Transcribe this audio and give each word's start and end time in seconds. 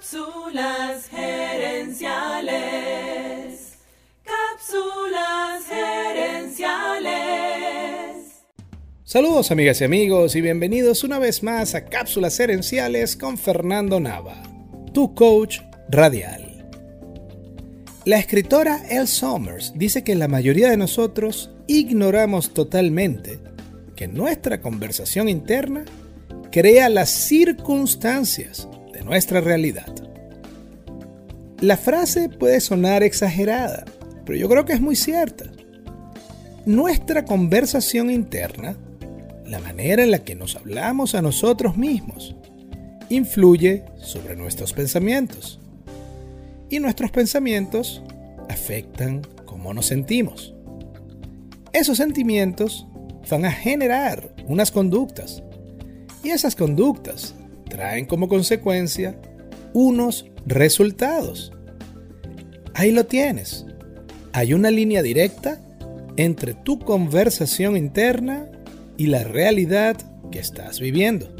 Cápsulas 0.00 1.08
gerenciales. 1.10 2.54
Cápsulas 4.24 5.66
gerenciales. 5.68 7.10
Saludos 9.04 9.50
amigas 9.50 9.82
y 9.82 9.84
amigos 9.84 10.34
y 10.36 10.40
bienvenidos 10.40 11.04
una 11.04 11.18
vez 11.18 11.42
más 11.42 11.74
a 11.74 11.84
Cápsulas 11.84 12.34
gerenciales 12.38 13.14
con 13.14 13.36
Fernando 13.36 14.00
Nava, 14.00 14.42
tu 14.94 15.14
coach 15.14 15.58
radial. 15.90 16.66
La 18.06 18.18
escritora 18.18 18.80
Elle 18.88 19.06
Summers 19.06 19.74
dice 19.76 20.02
que 20.02 20.14
la 20.14 20.28
mayoría 20.28 20.70
de 20.70 20.78
nosotros 20.78 21.50
ignoramos 21.66 22.54
totalmente 22.54 23.38
que 23.96 24.08
nuestra 24.08 24.62
conversación 24.62 25.28
interna 25.28 25.84
crea 26.50 26.88
las 26.88 27.10
circunstancias 27.10 28.66
nuestra 29.10 29.40
realidad. 29.40 29.92
La 31.60 31.76
frase 31.76 32.28
puede 32.28 32.60
sonar 32.60 33.02
exagerada, 33.02 33.84
pero 34.24 34.38
yo 34.38 34.48
creo 34.48 34.64
que 34.64 34.72
es 34.72 34.80
muy 34.80 34.94
cierta. 34.94 35.46
Nuestra 36.64 37.24
conversación 37.24 38.08
interna, 38.08 38.76
la 39.44 39.58
manera 39.58 40.04
en 40.04 40.12
la 40.12 40.20
que 40.20 40.36
nos 40.36 40.54
hablamos 40.54 41.16
a 41.16 41.22
nosotros 41.22 41.76
mismos, 41.76 42.36
influye 43.08 43.82
sobre 44.00 44.36
nuestros 44.36 44.72
pensamientos. 44.72 45.58
Y 46.68 46.78
nuestros 46.78 47.10
pensamientos 47.10 48.04
afectan 48.48 49.22
cómo 49.44 49.74
nos 49.74 49.86
sentimos. 49.86 50.54
Esos 51.72 51.96
sentimientos 51.96 52.86
van 53.28 53.44
a 53.44 53.50
generar 53.50 54.32
unas 54.46 54.70
conductas. 54.70 55.42
Y 56.22 56.28
esas 56.28 56.54
conductas 56.54 57.34
traen 57.70 58.04
como 58.04 58.28
consecuencia 58.28 59.18
unos 59.72 60.26
resultados. 60.44 61.52
Ahí 62.74 62.92
lo 62.92 63.06
tienes. 63.06 63.64
Hay 64.32 64.52
una 64.52 64.70
línea 64.70 65.02
directa 65.02 65.58
entre 66.16 66.52
tu 66.52 66.78
conversación 66.78 67.78
interna 67.78 68.46
y 68.98 69.06
la 69.06 69.24
realidad 69.24 69.96
que 70.30 70.38
estás 70.38 70.78
viviendo. 70.80 71.34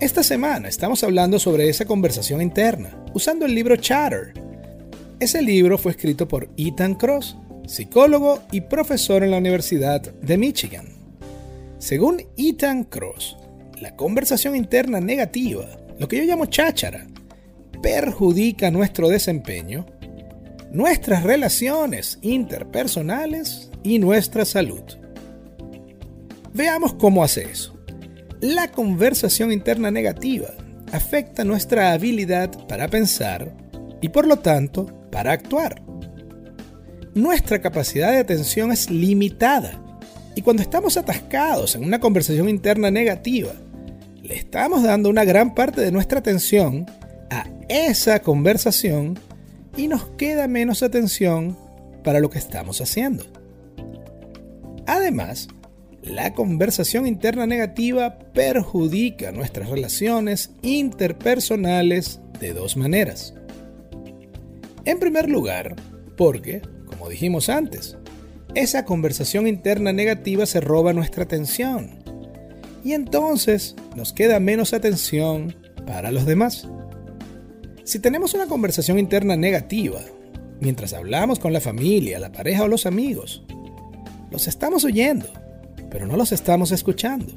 Esta 0.00 0.22
semana 0.22 0.68
estamos 0.68 1.02
hablando 1.04 1.38
sobre 1.38 1.68
esa 1.68 1.84
conversación 1.84 2.42
interna, 2.42 3.02
usando 3.14 3.46
el 3.46 3.54
libro 3.54 3.76
Chatter. 3.76 4.34
Ese 5.20 5.40
libro 5.40 5.78
fue 5.78 5.92
escrito 5.92 6.26
por 6.26 6.48
Ethan 6.56 6.96
Cross, 6.96 7.36
psicólogo 7.66 8.42
y 8.50 8.62
profesor 8.62 9.22
en 9.22 9.30
la 9.30 9.38
Universidad 9.38 10.02
de 10.02 10.36
Michigan. 10.36 10.88
Según 11.78 12.22
Ethan 12.36 12.84
Cross, 12.84 13.36
la 13.82 13.96
conversación 13.96 14.54
interna 14.54 15.00
negativa, 15.00 15.66
lo 15.98 16.06
que 16.06 16.16
yo 16.18 16.22
llamo 16.22 16.46
cháchara, 16.46 17.04
perjudica 17.82 18.70
nuestro 18.70 19.08
desempeño, 19.08 19.86
nuestras 20.70 21.24
relaciones 21.24 22.20
interpersonales 22.22 23.72
y 23.82 23.98
nuestra 23.98 24.44
salud. 24.44 24.82
Veamos 26.54 26.94
cómo 26.94 27.24
hace 27.24 27.42
eso. 27.42 27.76
La 28.40 28.70
conversación 28.70 29.50
interna 29.50 29.90
negativa 29.90 30.50
afecta 30.92 31.42
nuestra 31.42 31.92
habilidad 31.92 32.50
para 32.68 32.86
pensar 32.86 33.52
y 34.00 34.10
por 34.10 34.28
lo 34.28 34.38
tanto 34.38 34.86
para 35.10 35.32
actuar. 35.32 35.82
Nuestra 37.14 37.60
capacidad 37.60 38.12
de 38.12 38.18
atención 38.18 38.70
es 38.70 38.90
limitada 38.90 39.82
y 40.36 40.42
cuando 40.42 40.62
estamos 40.62 40.96
atascados 40.96 41.74
en 41.74 41.84
una 41.84 41.98
conversación 41.98 42.48
interna 42.48 42.90
negativa, 42.92 43.52
le 44.22 44.36
estamos 44.36 44.82
dando 44.82 45.10
una 45.10 45.24
gran 45.24 45.54
parte 45.54 45.80
de 45.80 45.90
nuestra 45.90 46.20
atención 46.20 46.86
a 47.30 47.44
esa 47.68 48.20
conversación 48.20 49.18
y 49.76 49.88
nos 49.88 50.04
queda 50.10 50.46
menos 50.46 50.82
atención 50.82 51.56
para 52.04 52.20
lo 52.20 52.30
que 52.30 52.38
estamos 52.38 52.80
haciendo. 52.80 53.24
Además, 54.86 55.48
la 56.02 56.34
conversación 56.34 57.06
interna 57.06 57.46
negativa 57.46 58.18
perjudica 58.32 59.32
nuestras 59.32 59.68
relaciones 59.68 60.50
interpersonales 60.62 62.20
de 62.40 62.52
dos 62.52 62.76
maneras. 62.76 63.34
En 64.84 64.98
primer 64.98 65.30
lugar, 65.30 65.76
porque, 66.16 66.60
como 66.86 67.08
dijimos 67.08 67.48
antes, 67.48 67.96
esa 68.54 68.84
conversación 68.84 69.46
interna 69.46 69.92
negativa 69.92 70.44
se 70.44 70.60
roba 70.60 70.92
nuestra 70.92 71.24
atención 71.24 72.01
y 72.84 72.92
entonces 72.92 73.76
nos 73.96 74.12
queda 74.12 74.40
menos 74.40 74.72
atención 74.72 75.54
para 75.86 76.10
los 76.10 76.26
demás. 76.26 76.68
Si 77.84 77.98
tenemos 77.98 78.34
una 78.34 78.46
conversación 78.46 78.98
interna 78.98 79.36
negativa, 79.36 80.00
mientras 80.60 80.92
hablamos 80.92 81.38
con 81.38 81.52
la 81.52 81.60
familia, 81.60 82.18
la 82.18 82.32
pareja 82.32 82.64
o 82.64 82.68
los 82.68 82.86
amigos, 82.86 83.44
los 84.30 84.46
estamos 84.48 84.84
oyendo, 84.84 85.26
pero 85.90 86.06
no 86.06 86.16
los 86.16 86.32
estamos 86.32 86.72
escuchando. 86.72 87.32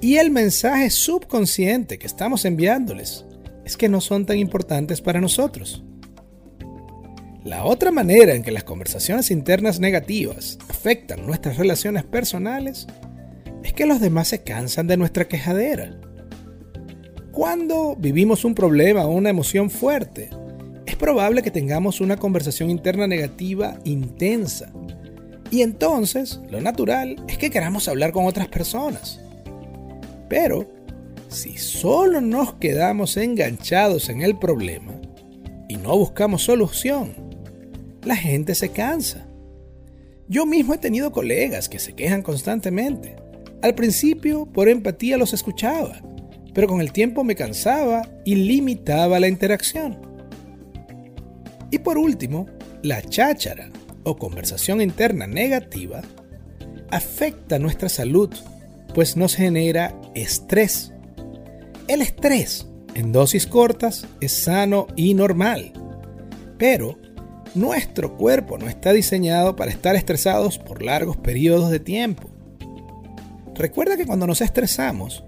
Y 0.00 0.16
el 0.16 0.30
mensaje 0.30 0.90
subconsciente 0.90 1.98
que 1.98 2.06
estamos 2.06 2.44
enviándoles 2.44 3.24
es 3.64 3.76
que 3.76 3.88
no 3.88 4.00
son 4.00 4.26
tan 4.26 4.38
importantes 4.38 5.00
para 5.00 5.20
nosotros. 5.20 5.82
La 7.44 7.64
otra 7.64 7.90
manera 7.90 8.34
en 8.34 8.42
que 8.42 8.50
las 8.50 8.64
conversaciones 8.64 9.30
internas 9.30 9.80
negativas 9.80 10.58
afectan 10.68 11.26
nuestras 11.26 11.56
relaciones 11.56 12.04
personales 12.04 12.86
es 12.86 13.07
que 13.78 13.86
los 13.86 14.00
demás 14.00 14.26
se 14.26 14.42
cansan 14.42 14.88
de 14.88 14.96
nuestra 14.96 15.28
quejadera. 15.28 16.00
Cuando 17.30 17.94
vivimos 17.94 18.44
un 18.44 18.52
problema 18.52 19.06
o 19.06 19.12
una 19.12 19.30
emoción 19.30 19.70
fuerte, 19.70 20.30
es 20.84 20.96
probable 20.96 21.42
que 21.42 21.52
tengamos 21.52 22.00
una 22.00 22.16
conversación 22.16 22.70
interna 22.70 23.06
negativa 23.06 23.78
intensa. 23.84 24.72
Y 25.52 25.62
entonces, 25.62 26.40
lo 26.50 26.60
natural 26.60 27.24
es 27.28 27.38
que 27.38 27.50
queramos 27.50 27.86
hablar 27.86 28.10
con 28.10 28.26
otras 28.26 28.48
personas. 28.48 29.20
Pero, 30.28 30.66
si 31.28 31.56
solo 31.56 32.20
nos 32.20 32.54
quedamos 32.54 33.16
enganchados 33.16 34.08
en 34.08 34.22
el 34.22 34.40
problema 34.40 34.94
y 35.68 35.76
no 35.76 35.96
buscamos 35.96 36.42
solución, 36.42 37.14
la 38.02 38.16
gente 38.16 38.56
se 38.56 38.70
cansa. 38.70 39.28
Yo 40.26 40.46
mismo 40.46 40.74
he 40.74 40.78
tenido 40.78 41.12
colegas 41.12 41.68
que 41.68 41.78
se 41.78 41.92
quejan 41.92 42.22
constantemente 42.22 43.27
al 43.62 43.74
principio, 43.74 44.46
por 44.46 44.68
empatía 44.68 45.16
los 45.16 45.32
escuchaba, 45.32 46.00
pero 46.54 46.68
con 46.68 46.80
el 46.80 46.92
tiempo 46.92 47.24
me 47.24 47.34
cansaba 47.34 48.08
y 48.24 48.36
limitaba 48.36 49.18
la 49.18 49.28
interacción. 49.28 49.98
Y 51.70 51.78
por 51.78 51.98
último, 51.98 52.46
la 52.82 53.02
cháchara 53.02 53.70
o 54.04 54.16
conversación 54.16 54.80
interna 54.80 55.26
negativa 55.26 56.02
afecta 56.90 57.58
nuestra 57.58 57.88
salud, 57.88 58.30
pues 58.94 59.16
nos 59.16 59.34
genera 59.34 59.94
estrés. 60.14 60.92
El 61.88 62.00
estrés 62.00 62.68
en 62.94 63.12
dosis 63.12 63.46
cortas 63.46 64.06
es 64.20 64.32
sano 64.32 64.86
y 64.96 65.14
normal, 65.14 65.72
pero 66.58 66.98
nuestro 67.54 68.16
cuerpo 68.16 68.56
no 68.56 68.68
está 68.68 68.92
diseñado 68.92 69.56
para 69.56 69.70
estar 69.70 69.96
estresados 69.96 70.58
por 70.58 70.82
largos 70.82 71.16
periodos 71.16 71.70
de 71.70 71.80
tiempo. 71.80 72.30
Recuerda 73.58 73.96
que 73.96 74.06
cuando 74.06 74.28
nos 74.28 74.40
estresamos, 74.40 75.24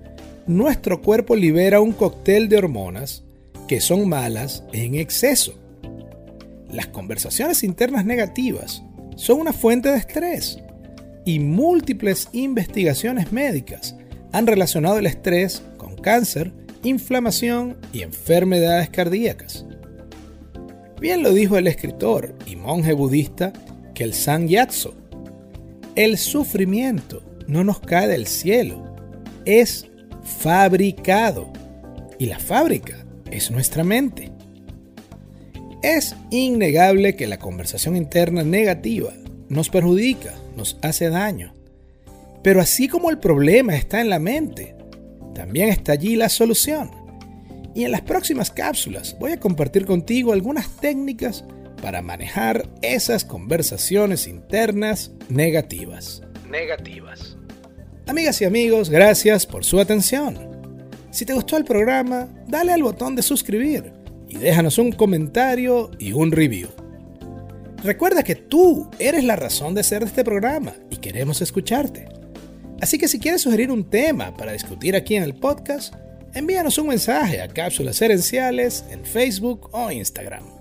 nuestro 0.46 1.02
cuerpo 1.02 1.34
libera 1.34 1.80
un 1.80 1.90
cóctel 1.92 2.48
de 2.48 2.58
hormonas 2.58 3.24
que 3.66 3.80
son 3.80 4.08
malas 4.08 4.62
en 4.72 4.94
exceso. 4.94 5.54
Las 6.70 6.86
conversaciones 6.86 7.64
internas 7.64 8.04
negativas 8.04 8.84
son 9.16 9.40
una 9.40 9.52
fuente 9.52 9.88
de 9.88 9.98
estrés 9.98 10.60
y 11.24 11.40
múltiples 11.40 12.28
investigaciones 12.32 13.32
médicas 13.32 13.96
han 14.30 14.46
relacionado 14.46 14.98
el 14.98 15.06
estrés 15.06 15.64
con 15.76 15.96
cáncer, 15.96 16.52
inflamación 16.84 17.78
y 17.92 18.02
enfermedades 18.02 18.90
cardíacas. 18.90 19.66
Bien 21.00 21.24
lo 21.24 21.32
dijo 21.32 21.58
el 21.58 21.66
escritor 21.66 22.32
y 22.46 22.54
monje 22.54 22.92
budista 22.92 23.52
Kelsang 23.92 24.46
Yatso. 24.46 24.94
El 25.96 26.16
sufrimiento 26.16 27.24
no 27.50 27.64
nos 27.64 27.80
cae 27.80 28.06
del 28.06 28.26
cielo, 28.26 28.94
es 29.44 29.88
fabricado. 30.22 31.52
Y 32.18 32.26
la 32.26 32.38
fábrica 32.38 33.04
es 33.30 33.50
nuestra 33.50 33.82
mente. 33.82 34.30
Es 35.82 36.14
innegable 36.30 37.16
que 37.16 37.26
la 37.26 37.38
conversación 37.38 37.96
interna 37.96 38.44
negativa 38.44 39.12
nos 39.48 39.68
perjudica, 39.68 40.34
nos 40.56 40.78
hace 40.82 41.08
daño. 41.08 41.52
Pero 42.42 42.60
así 42.60 42.86
como 42.86 43.10
el 43.10 43.18
problema 43.18 43.74
está 43.74 44.00
en 44.00 44.10
la 44.10 44.18
mente, 44.18 44.76
también 45.34 45.70
está 45.70 45.92
allí 45.92 46.16
la 46.16 46.28
solución. 46.28 46.90
Y 47.74 47.84
en 47.84 47.92
las 47.92 48.02
próximas 48.02 48.50
cápsulas 48.50 49.16
voy 49.18 49.32
a 49.32 49.40
compartir 49.40 49.86
contigo 49.86 50.32
algunas 50.32 50.68
técnicas 50.76 51.44
para 51.82 52.02
manejar 52.02 52.68
esas 52.82 53.24
conversaciones 53.24 54.26
internas 54.28 55.12
negativas. 55.28 56.22
Negativas. 56.50 57.36
Amigas 58.06 58.40
y 58.40 58.44
amigos, 58.44 58.90
gracias 58.90 59.46
por 59.46 59.64
su 59.64 59.78
atención. 59.78 60.36
Si 61.12 61.24
te 61.24 61.32
gustó 61.32 61.56
el 61.56 61.64
programa, 61.64 62.28
dale 62.48 62.72
al 62.72 62.82
botón 62.82 63.14
de 63.14 63.22
suscribir 63.22 63.92
y 64.28 64.36
déjanos 64.36 64.78
un 64.78 64.90
comentario 64.92 65.90
y 65.98 66.12
un 66.12 66.32
review. 66.32 66.68
Recuerda 67.84 68.22
que 68.22 68.34
tú 68.34 68.90
eres 68.98 69.24
la 69.24 69.36
razón 69.36 69.74
de 69.74 69.84
ser 69.84 70.02
de 70.02 70.08
este 70.08 70.24
programa 70.24 70.74
y 70.90 70.96
queremos 70.96 71.40
escucharte. 71.40 72.06
Así 72.80 72.98
que 72.98 73.08
si 73.08 73.20
quieres 73.20 73.42
sugerir 73.42 73.70
un 73.70 73.88
tema 73.88 74.36
para 74.36 74.52
discutir 74.52 74.96
aquí 74.96 75.14
en 75.14 75.22
el 75.22 75.34
podcast, 75.34 75.94
envíanos 76.34 76.78
un 76.78 76.88
mensaje 76.88 77.40
a 77.40 77.48
Cápsulas 77.48 78.02
Herenciales 78.02 78.84
en 78.90 79.04
Facebook 79.04 79.68
o 79.72 79.90
Instagram. 79.90 80.59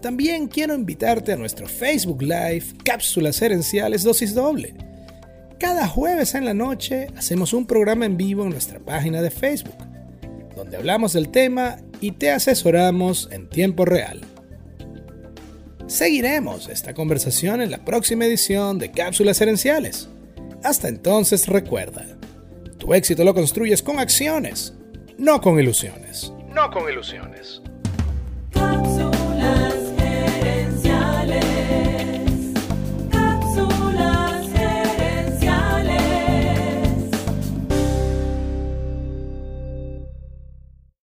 También 0.00 0.48
quiero 0.48 0.74
invitarte 0.74 1.32
a 1.32 1.36
nuestro 1.36 1.68
Facebook 1.68 2.22
Live 2.22 2.64
Cápsulas 2.84 3.40
Herenciales 3.42 4.02
Dosis 4.02 4.34
Doble. 4.34 4.74
Cada 5.58 5.86
jueves 5.86 6.34
en 6.34 6.46
la 6.46 6.54
noche 6.54 7.08
hacemos 7.18 7.52
un 7.52 7.66
programa 7.66 8.06
en 8.06 8.16
vivo 8.16 8.44
en 8.44 8.50
nuestra 8.50 8.80
página 8.80 9.20
de 9.20 9.30
Facebook, 9.30 9.76
donde 10.56 10.78
hablamos 10.78 11.12
del 11.12 11.28
tema 11.28 11.76
y 12.00 12.12
te 12.12 12.30
asesoramos 12.30 13.28
en 13.30 13.50
tiempo 13.50 13.84
real. 13.84 14.22
Seguiremos 15.86 16.70
esta 16.70 16.94
conversación 16.94 17.60
en 17.60 17.70
la 17.70 17.84
próxima 17.84 18.24
edición 18.24 18.78
de 18.78 18.92
Cápsulas 18.92 19.38
Herenciales. 19.42 20.08
Hasta 20.64 20.88
entonces 20.88 21.46
recuerda, 21.46 22.06
tu 22.78 22.94
éxito 22.94 23.22
lo 23.22 23.34
construyes 23.34 23.82
con 23.82 23.98
acciones, 23.98 24.72
no 25.18 25.42
con 25.42 25.60
ilusiones. 25.60 26.32
No 26.54 26.70
con 26.70 26.90
ilusiones. 26.90 27.60